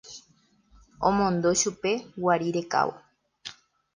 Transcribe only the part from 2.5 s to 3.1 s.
rekávo.